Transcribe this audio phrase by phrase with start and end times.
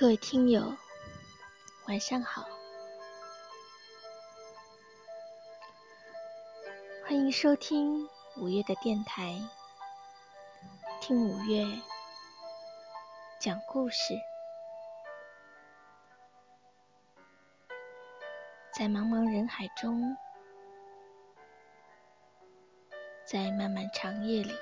[0.00, 0.76] 各位听友，
[1.88, 2.46] 晚上好，
[7.02, 9.36] 欢迎收听五月的电台，
[11.00, 11.64] 听五月
[13.40, 14.14] 讲故事。
[18.72, 20.16] 在茫茫人海中，
[23.24, 24.54] 在漫漫长夜里，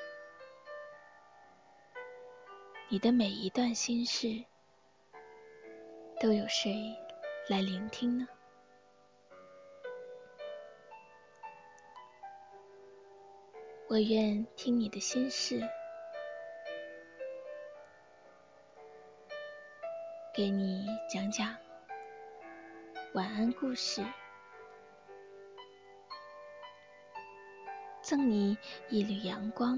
[2.88, 4.46] 你的每一段心事，
[6.18, 6.96] 都有谁
[7.46, 8.26] 来聆听呢？
[13.86, 15.60] 我愿听你的心事，
[20.34, 21.54] 给你讲讲。
[23.12, 24.02] 晚安故事，
[28.00, 28.56] 赠你
[28.88, 29.76] 一缕阳光，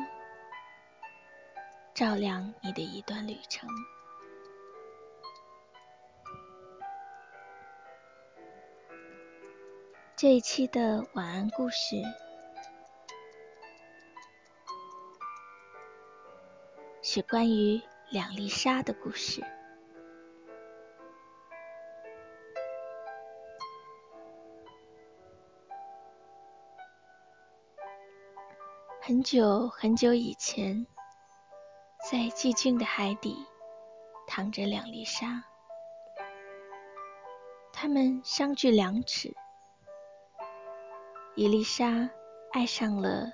[1.95, 3.69] 照亮你的一段旅程。
[10.19, 12.03] 这一期的晚安故事
[17.01, 17.81] 是关于
[18.11, 19.41] 两粒沙的故事。
[29.01, 30.85] 很久很久以前，
[32.11, 33.37] 在寂静的海底，
[34.27, 35.45] 躺着两粒沙，
[37.73, 39.37] 它们相距两尺。
[41.39, 42.11] 一粒沙
[42.51, 43.31] 爱上了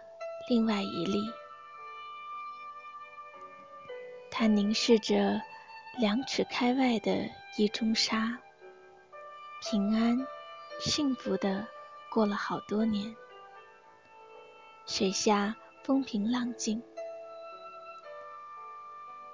[0.47, 1.33] 另外一粒，
[4.31, 5.41] 它凝视着
[5.99, 8.39] 两尺开外的一中沙，
[9.63, 10.19] 平安
[10.81, 11.67] 幸福的
[12.11, 13.17] 过了好多年。
[14.85, 15.57] 水下。
[15.83, 16.83] 风平浪静，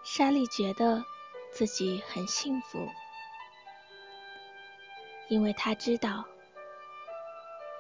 [0.03, 1.05] 莎莉觉得
[1.53, 2.89] 自己很幸福，
[5.28, 6.25] 因为她知道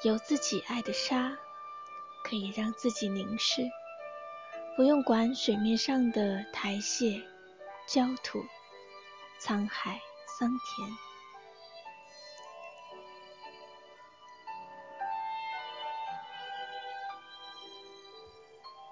[0.02, 1.36] 有自己爱的沙
[2.24, 3.70] 可以让自己凝视，
[4.74, 7.22] 不用管水面上的苔屑、
[7.86, 8.42] 焦土、
[9.42, 10.00] 沧海
[10.38, 10.88] 桑田。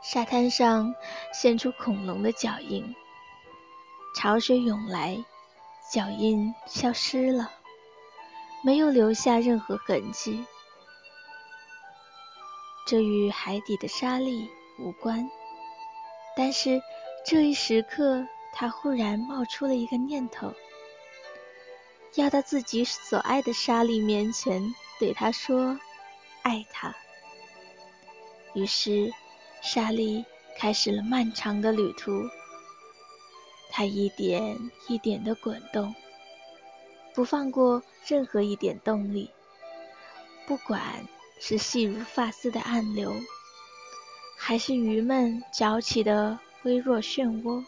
[0.02, 0.94] 沙滩上
[1.32, 2.94] 现出恐龙的脚印，
[4.14, 5.24] 潮水涌来，
[5.90, 7.50] 脚印消失了，
[8.62, 10.44] 没有留下任何痕迹。
[12.88, 15.30] 这与海底的沙粒无关，
[16.34, 16.80] 但是
[17.22, 20.54] 这一时刻，他忽然冒出了一个念头，
[22.14, 25.78] 要到自己所爱的沙粒面前，对他说
[26.40, 26.94] ：“爱他。”
[28.56, 29.12] 于是。
[29.60, 30.24] 沙粒
[30.56, 32.22] 开始了漫长的旅途，
[33.72, 34.56] 它一点
[34.86, 35.92] 一点的滚动，
[37.12, 39.28] 不放过任何一点动力。
[40.46, 41.04] 不管
[41.40, 43.14] 是细如发丝的暗流，
[44.36, 47.64] 还是鱼们搅起的微弱漩涡，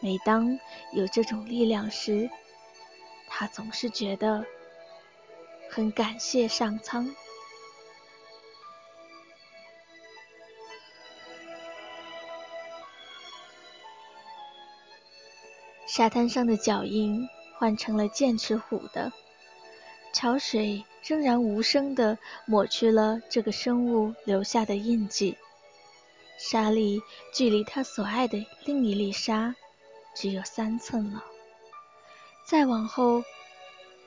[0.00, 0.58] 每当
[0.92, 2.30] 有这种力量时，
[3.28, 4.44] 他总是觉得
[5.70, 7.14] 很感谢上苍。
[15.86, 19.12] 沙滩上的脚印换成了剑齿虎的，
[20.14, 22.16] 潮水仍然无声地
[22.46, 25.36] 抹去了这个生物留下的印记。
[26.38, 27.02] 沙粒
[27.34, 29.54] 距离他所爱的另一粒沙
[30.14, 31.22] 只有三寸了。
[32.46, 33.24] 再往后，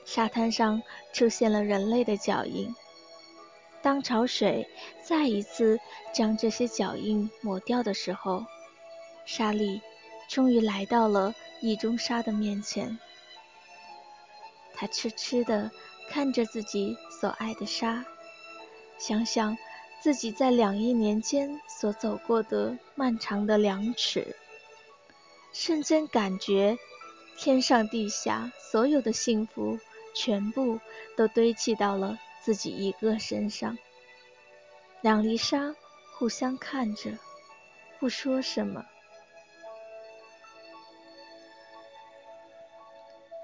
[0.06, 0.82] 沙滩上
[1.12, 2.74] 出现了人类的脚印。
[3.82, 4.68] 当潮水
[5.04, 5.80] 再一次
[6.14, 8.46] 将这些脚印抹掉的时候，
[9.26, 9.82] 沙粒
[10.30, 11.36] 终于来到了。
[11.60, 13.00] 意中沙的面前，
[14.76, 15.72] 他痴痴地
[16.10, 18.06] 看着自己所爱的沙，
[18.98, 19.58] 想想
[20.02, 24.36] 自己在两亿年间所走过的漫长的两尺，
[25.54, 26.78] 瞬间感觉
[27.38, 29.80] 天上地下所有的幸福
[30.16, 30.80] 全部
[31.16, 33.78] 都堆砌到了自己一个身上。
[35.02, 35.76] 两粒沙
[36.18, 37.12] 互相看着，
[38.00, 38.86] 不说什么。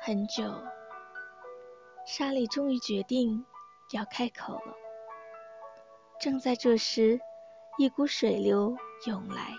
[0.02, 0.44] 很久，
[2.06, 3.46] 莎莉终于决定
[3.92, 4.76] 要开口了。
[6.20, 7.20] 正在这时，
[7.78, 8.78] 一股水流
[9.08, 9.54] 涌来，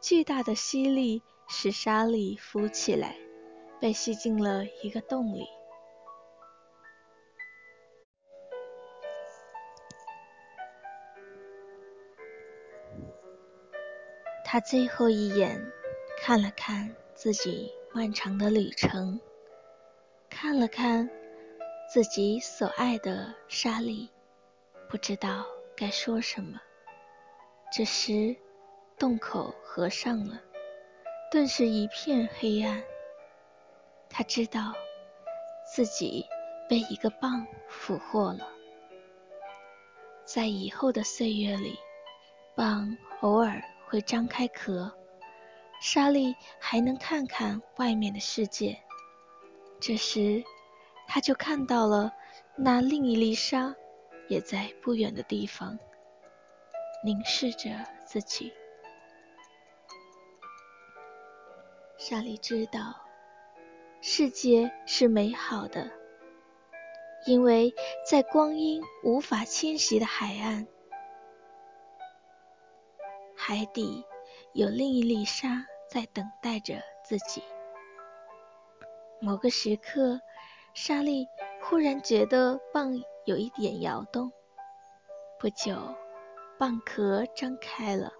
[0.00, 3.16] 巨大的吸力使莎莉浮起来，
[3.80, 5.46] 被吸进了一个洞里。
[14.44, 15.60] 他最后一眼
[16.22, 19.20] 看了看自己漫长的旅程，
[20.30, 21.10] 看了看
[21.90, 24.10] 自己所爱的沙粒，
[24.90, 26.60] 不知道该说什么。
[27.72, 28.36] 这时，
[28.98, 30.38] 洞口合上了，
[31.30, 32.82] 顿时一片黑暗。
[34.10, 34.74] 他知道
[35.74, 36.26] 自己
[36.68, 38.46] 被一个蚌俘获了。
[40.26, 41.78] 在以后的岁月里，
[42.54, 44.94] 蚌偶尔会张开壳。
[45.80, 48.78] 莎莉还能看看外面的世界。
[49.80, 50.44] 这时，
[51.08, 52.12] 他就看到了
[52.54, 53.74] 那另一粒沙，
[54.28, 55.78] 也在不远的地方
[57.02, 57.70] 凝视着
[58.04, 58.52] 自己。
[61.96, 62.94] 莎莉知道，
[64.00, 65.90] 世界是美好的，
[67.26, 67.74] 因为
[68.08, 70.68] 在光阴无法侵袭的海岸，
[73.34, 74.04] 海底。
[74.54, 77.42] 有另一粒沙在等待着自己。
[79.20, 80.20] 某个时刻，
[80.80, 81.26] 莎莉
[81.60, 84.30] 忽然觉得蚌有一点摇动。
[85.40, 85.74] 不久，
[86.56, 88.12] 蚌壳张开了，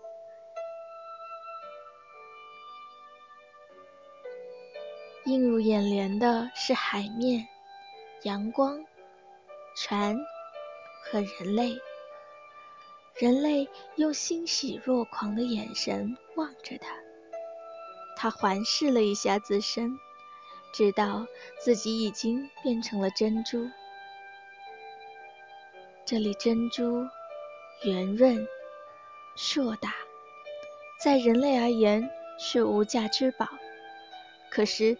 [5.26, 7.46] 映入眼帘的是海面、
[8.24, 8.84] 阳光、
[9.76, 10.18] 船
[11.04, 11.78] 和人类。
[13.14, 16.96] 人类用欣喜若狂的眼神望着他，
[18.16, 19.96] 他环视了一下自身，
[20.78, 21.26] 知道
[21.58, 23.68] 自己已经变成了珍珠。
[26.06, 27.04] 这里珍珠
[27.82, 28.46] 圆润
[29.34, 29.92] 硕大，
[31.02, 32.08] 在人类而言
[32.38, 33.48] 是无价之宝，
[34.52, 34.96] 可是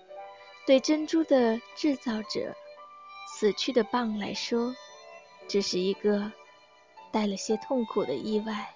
[0.67, 2.57] 对珍珠的制造者——
[3.39, 4.75] 死去的蚌来说，
[5.47, 6.33] 这是一个。
[7.13, 8.69] 带了些痛苦的意外。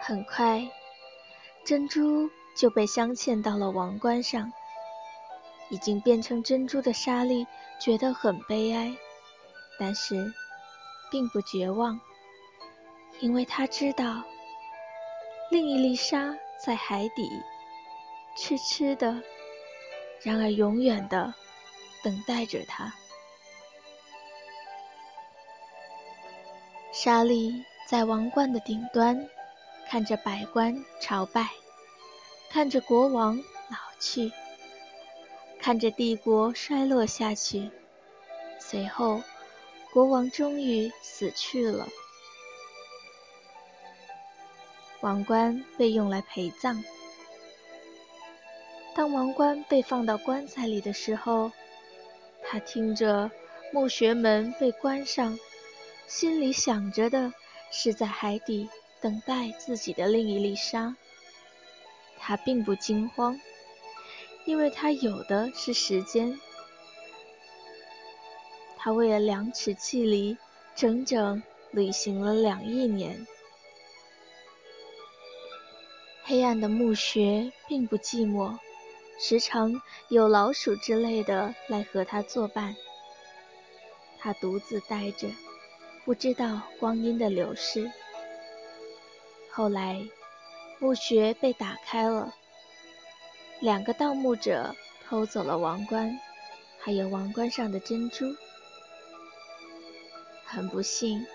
[0.00, 0.68] 很快，
[1.64, 4.52] 珍珠就被镶嵌到了王冠上。
[5.70, 7.46] 已经变成珍珠的莎莉
[7.80, 8.94] 觉得很悲哀，
[9.78, 10.32] 但是
[11.10, 11.98] 并不绝望，
[13.20, 14.22] 因为她知道
[15.50, 17.28] 另一粒沙在海底，
[18.36, 19.22] 痴痴的，
[20.22, 21.32] 然而永远的
[22.04, 22.94] 等待着她。
[26.92, 29.28] 莎莉在王冠的顶端，
[29.88, 31.48] 看着百官朝拜，
[32.54, 33.36] 看着国王
[33.68, 34.30] 老去，
[35.58, 37.68] 看着帝国衰落下去。
[38.60, 39.20] 随后，
[39.92, 41.88] 国王终于死去了，
[45.00, 46.80] 王冠被用来陪葬。
[48.94, 51.50] 当王冠被放到棺材里的时候，
[52.44, 53.32] 他听着
[53.72, 55.36] 墓穴门被关上。
[56.06, 57.32] 心里想着的
[57.72, 58.68] 是在海底
[59.00, 60.94] 等待自己的另一粒沙。
[62.26, 63.38] 他并不惊慌，
[64.46, 66.40] 因为他有的是时间。
[68.78, 70.38] 他为了两尺距离，
[70.74, 73.26] 整整旅行了两亿年。
[76.22, 78.56] 黑暗的墓穴并不寂寞，
[79.20, 82.74] 时常有老鼠之类的来和他作伴。
[84.18, 85.28] 他独自待着。
[86.06, 87.90] 不知道光阴的流逝。
[89.50, 90.06] 后来，
[90.78, 92.34] 墓穴被打开了，
[93.60, 94.74] 两个盗墓者
[95.06, 96.18] 偷走了王冠，
[96.78, 98.26] 还有王冠上的珍珠。
[100.44, 101.26] 很不幸，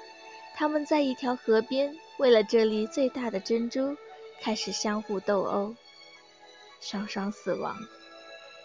[0.56, 3.96] 他们在一条河边，为了这粒最大的珍珠，
[4.42, 5.76] 开始相互斗殴，
[6.80, 7.76] 双双死亡，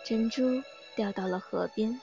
[0.05, 0.63] 珍珠
[0.95, 2.01] 掉到了河边。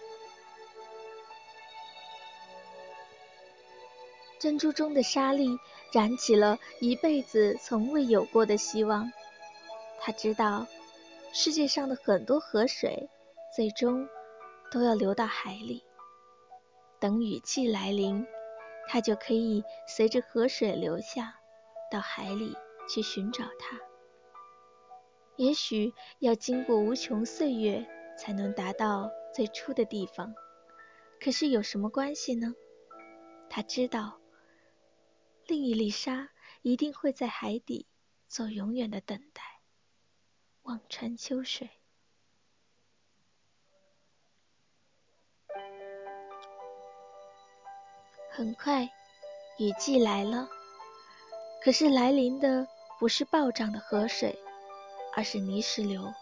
[4.41, 5.59] 珍珠中的沙粒
[5.93, 9.11] 燃起了一辈子从未有过的希望。
[9.99, 10.65] 他知道，
[11.31, 13.07] 世界上的很多河水
[13.55, 14.09] 最终
[14.71, 15.83] 都要流到海里。
[16.99, 18.25] 等雨季来临，
[18.87, 21.35] 他就可以随着河水流下，
[21.91, 22.57] 到海里
[22.89, 23.79] 去寻找它。
[25.35, 27.85] 也许要经过无穷岁月
[28.17, 30.33] 才能达到最初的地方，
[31.23, 32.55] 可是有什么关系呢？
[33.47, 34.20] 他知道。
[35.51, 36.29] 另一粒沙
[36.61, 37.85] 一定会在海底
[38.29, 39.43] 做永远的等待，
[40.61, 41.69] 望穿秋水。
[48.29, 48.85] 很快，
[49.59, 50.47] 雨季来了，
[51.61, 52.65] 可是来临的
[52.97, 54.39] 不是暴涨的河水，
[55.13, 56.13] 而是泥石流。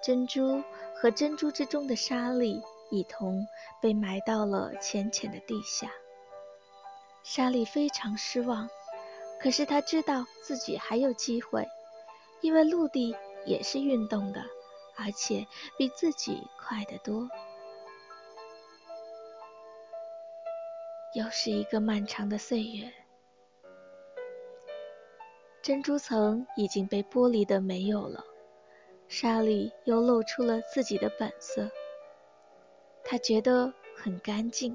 [0.00, 0.62] 珍珠
[0.94, 3.44] 和珍珠之中的沙粒一同
[3.82, 5.90] 被埋到了浅浅的地下。
[7.22, 8.68] 莎莉非常失望，
[9.40, 11.68] 可是她知道自己还有机会。
[12.40, 14.42] 因为陆地也是运动的，
[14.96, 15.46] 而且
[15.76, 17.28] 比自己快得多。
[21.12, 22.90] 又是一个漫长的岁月，
[25.60, 28.24] 珍珠层已经被剥离的没有了，
[29.06, 31.68] 沙粒又露出了自己的本色。
[33.04, 34.74] 他觉得很干净，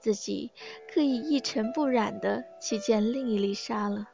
[0.00, 0.52] 自己
[0.92, 4.08] 可以一尘不染的去见另一粒沙了。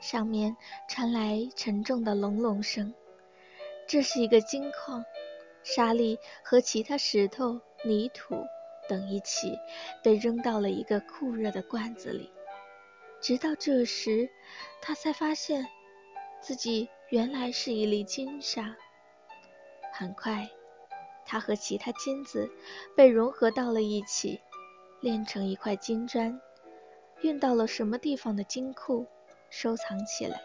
[0.00, 0.56] 上面
[0.88, 2.94] 传来沉重的隆隆声，
[3.86, 5.04] 这是一个金矿，
[5.62, 8.34] 沙粒和其他石头、泥土
[8.88, 9.58] 等一起
[10.02, 12.32] 被扔到了一个酷热的罐子里。
[13.20, 14.30] 直到这时，
[14.80, 15.66] 他才发现
[16.40, 18.74] 自己原来是一粒金沙。
[19.92, 20.48] 很快，
[21.30, 22.50] 它和其他金子
[22.96, 24.40] 被融合到了一起，
[25.00, 26.40] 炼成一块金砖，
[27.20, 29.06] 运到了什么地方的金库。
[29.48, 30.42] 收藏起来。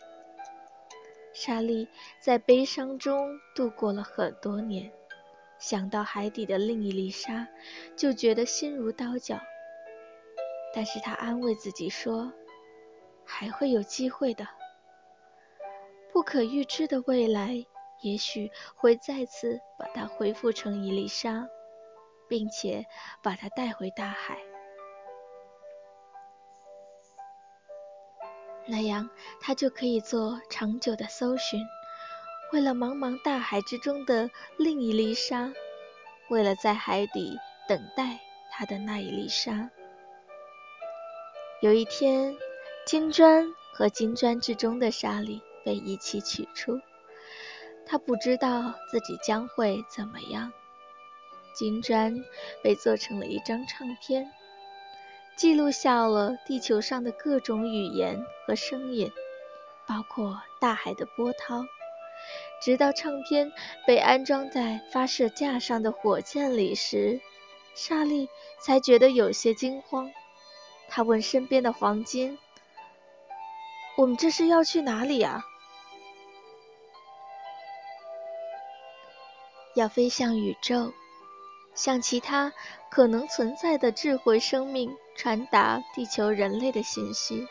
[1.33, 1.87] 莎莉
[2.19, 4.91] 在悲伤中度过了很多年，
[5.59, 7.47] 想到海底的另一粒沙，
[7.95, 9.39] 就觉得心如刀绞。
[10.73, 12.31] 但是她安慰自己说，
[13.23, 14.47] 还会有机会的。
[16.11, 17.65] 不可预知的未来，
[18.05, 21.49] 也许会再次把它恢复成一粒沙，
[22.29, 22.85] 并且
[23.23, 24.37] 把它带回大海。
[28.67, 29.09] 那样，
[29.41, 31.65] 他就可以做长久的搜寻，
[32.53, 35.51] 为了茫茫大海之中的另一粒沙，
[36.29, 38.19] 为了在海底等待
[38.51, 39.71] 他的那一粒沙。
[41.59, 42.37] 有一天，
[42.85, 46.79] 金砖和金砖之中的沙粒被一起取出，
[47.85, 50.51] 他不知道自己将会怎么样。
[51.53, 52.23] 金砖
[52.61, 54.31] 被做成了一张唱片。
[55.37, 59.11] 记录下了地球上的各种语言和声音，
[59.85, 61.65] 包括大海的波涛。
[62.61, 63.51] 直到唱片
[63.85, 67.19] 被安装在发射架上的火箭里时，
[67.75, 68.29] 莎莉
[68.61, 70.11] 才觉得有些惊慌。
[70.87, 72.39] 她问身边的黄金
[73.97, 75.43] ：“我们这是要去哪里啊
[79.75, 80.91] ？”“要飞向宇宙。”
[81.75, 82.53] 向其他
[82.89, 87.45] 可能存在的智慧生命传达地球人类的信息。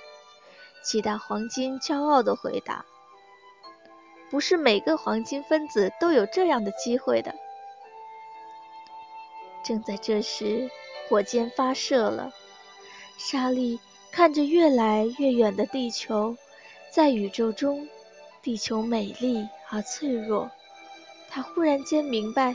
[0.82, 2.86] 其他黄金骄傲地回答
[4.30, 7.34] ：“不是每个黄金分子都有这样的机会的。”
[9.62, 10.70] 正在这时，
[11.08, 12.32] 火箭发射了。
[13.18, 13.78] 莎莉
[14.10, 16.34] 看着越来越远的地球，
[16.90, 17.86] 在宇宙中，
[18.40, 20.50] 地球美丽而脆弱。
[21.34, 22.54] 他忽然间明白，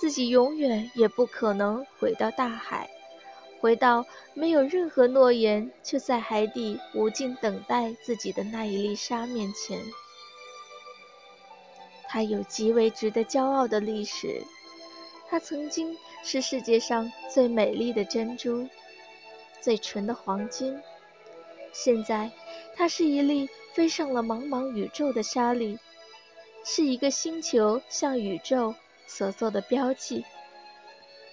[0.00, 2.90] 自己永远也不可能回到大海，
[3.60, 4.04] 回到
[4.34, 9.78] 没有任何诺言却在海底无尽等待自己的那一粒沙面前。
[12.08, 14.42] 他有极为值得骄傲的历史，
[15.28, 18.68] 他曾经是世界上最美丽的珍珠，
[19.60, 20.82] 最纯的黄金。
[21.72, 22.32] 现在，
[22.74, 25.78] 他是一粒飞上了茫茫宇宙的沙粒。
[26.68, 28.74] 是一个星球向宇宙
[29.06, 30.24] 所做的标记。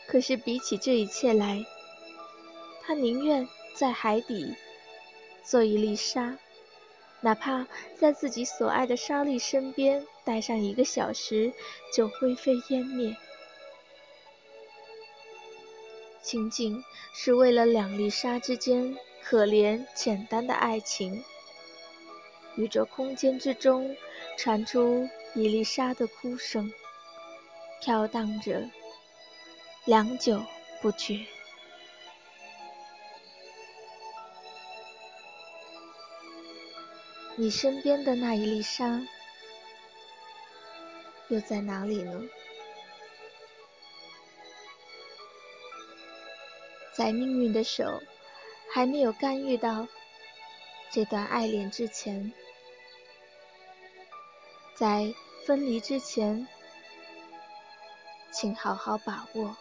[0.05, 1.65] 可是比起这一切来，
[2.83, 4.53] 他宁愿在海底
[5.43, 6.37] 做一粒沙，
[7.21, 7.65] 哪怕
[7.97, 11.51] 在自己所爱的沙粒身边待上一个小时
[11.91, 13.17] 就灰飞烟灭，
[16.21, 21.23] 仅仅是为了两粒沙之间可怜简单的爱情。
[22.55, 23.95] 宇宙空间之中
[24.37, 25.09] 传出。
[25.35, 26.71] 伊丽莎的哭声
[27.81, 28.69] 飘荡着，
[29.83, 30.43] 良久
[30.79, 31.25] 不绝。
[37.35, 39.01] 你身边的那一粒沙
[41.29, 42.21] 又在哪里呢？
[46.95, 48.03] 在命运的手
[48.71, 49.87] 还没有干预到
[50.91, 52.31] 这段爱恋之前。
[54.83, 56.45] 在分离之前，
[58.33, 59.55] 请好好把握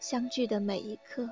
[0.00, 1.28] 相聚的每一刻。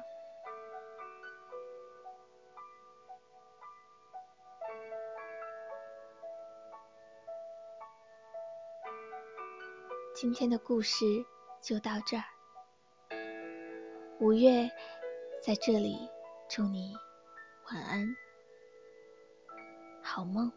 [10.15, 11.25] 今天的故事
[11.63, 12.25] 就到这儿，
[14.21, 14.71] 五月
[15.43, 15.97] 在这里
[16.47, 16.95] 祝你
[17.73, 18.15] 晚安，
[20.03, 20.53] 好梦。